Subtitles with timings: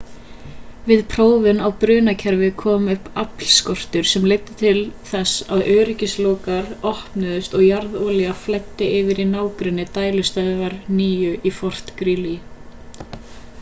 [0.85, 4.79] við prófun á brunakerfi kom upp aflskortur sem leiddi til
[5.11, 12.35] þess að öryggislokar opnuðust og jarðolía flæddi yfir í nágrenni dælustöðvar 9 í fort greely